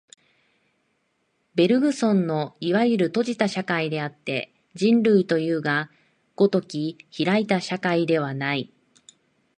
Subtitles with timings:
[1.53, 5.91] ベルグソンのいわゆる閉じた社会であって、人類というが
[6.35, 8.73] 如き開いた社会ではない。